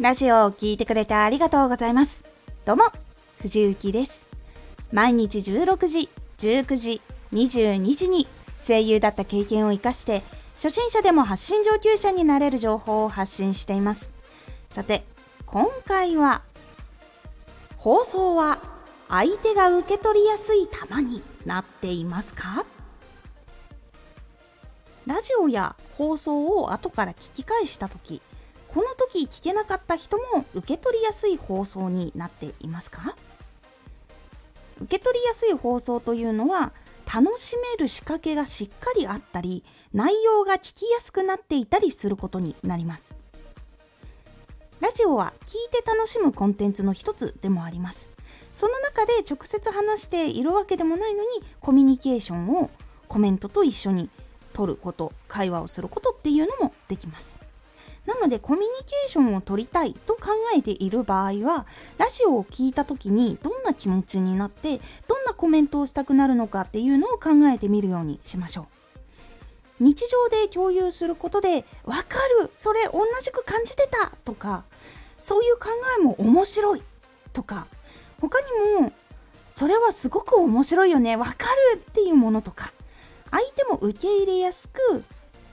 [0.00, 2.24] ラジオを聴いてくれてありがとうございます。
[2.64, 2.84] どうも、
[3.40, 4.26] 藤幸です。
[4.92, 6.08] 毎日16時、
[6.38, 8.28] 19時、22時に
[8.64, 10.22] 声優だった経験を活かして、
[10.54, 14.12] 初心者でも発信上級者になれる情報を発信しています。
[14.70, 15.02] さて、
[15.46, 16.42] 今回は、
[17.76, 18.60] 放送は
[19.08, 22.64] 相手が受け取りやすい球になっていますか？
[25.08, 28.22] ラジオや放送を後から聞き返した時
[28.68, 33.16] この時聞けなかった人も受け取りやすい放送になっていますか？
[34.80, 36.72] 受け取りやすい放送というのは
[37.12, 43.14] 楽しめる仕掛けがしっかりあったり内容が聞きやすくなっていたりすることになります。
[44.80, 48.10] ラジオは聞いて楽しむコンテンツの一つでもあります。
[48.52, 51.28] その中で直接話しているわけでもないのに
[51.60, 52.70] コミュニケーションを
[53.08, 54.10] コメントと一緒に
[54.52, 57.40] 取ること会話をすることっていうのもできます。
[58.08, 61.66] なのでコミュニケーションを取りたいと考えている場合は
[61.98, 69.84] ラジオを聞いた時にどんな気持ちになってどんなコメントをしたくなるのかっていうのを考えてみるようにしましょう。
[69.84, 74.64] 日常で共有することでわかるそれ同じく感じてたとか
[75.18, 75.68] そういう考
[76.00, 76.82] えも面白い
[77.34, 77.68] とか
[78.20, 78.90] 他にも
[79.50, 81.32] それはすごく面白いよねわか
[81.74, 82.72] るっていうものとか
[83.30, 85.04] 相手も受け入れやすく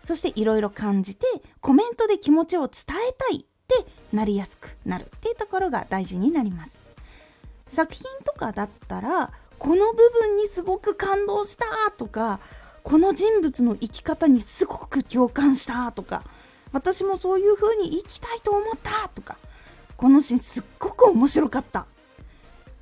[0.06, 1.26] そしていろいろ感じて
[1.62, 6.80] コメントで気持ちを伝えたいってなりやすくなるっていうところが大事になります。
[7.68, 11.66] 作品とかだったらこの部分にすごく感動した
[11.98, 12.40] とか
[12.84, 16.24] この人物の生き方にすごく共感したとか
[16.72, 19.40] 私もそういう風に生きたいと思ったとか
[19.98, 21.88] このシーンすっごく面白かった。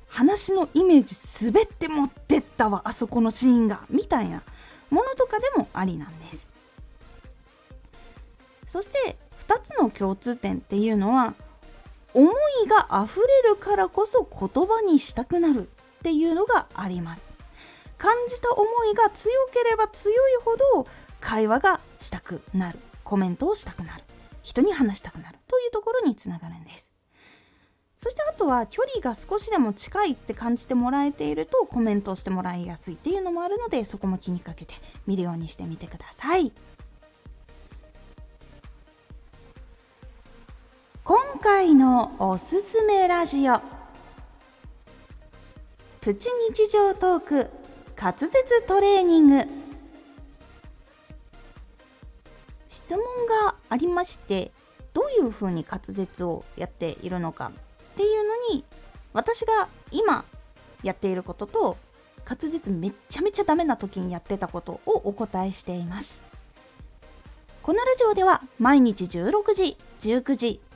[0.08, 1.16] 話のイメージ
[1.50, 4.42] 滑って持ってったわあそこのシーンがみたいな
[4.90, 6.53] ものとかでもありなんです。
[8.66, 11.34] そして2つの共通点っていうのは
[12.14, 15.68] 思いが溢れるからこそ言葉にしたくなる
[15.98, 17.34] っていうのがあります。
[17.98, 20.86] 感じた思いが強ければ強いほど
[21.20, 22.78] 会話がしたくなる。
[23.02, 24.04] コメントをしたくなる。
[24.42, 26.92] 人に話したくなるというところにつながるんです。
[27.96, 34.74] そしてあとは距離が少しでも近いって感じてもらえているとコメントをしてもらいやすいっていうのもあるのでそこも気にかけて
[35.06, 36.52] 見るようにしてみてください。
[41.44, 43.60] 今回のおすすめラジオ。
[46.00, 47.50] プチ日常トーク
[48.00, 49.46] 滑舌トレーニング。
[52.70, 53.04] 質問
[53.44, 54.52] がありまして
[54.94, 57.52] どういうふうに滑舌をやっているのか
[57.92, 58.64] っていうのに
[59.12, 60.24] 私が今
[60.82, 61.76] やっていることと
[62.26, 66.22] 滑舌めっちゃめちゃダメな時にやってたことをお答えしています。
[67.62, 70.60] このラジオでは毎日16時19時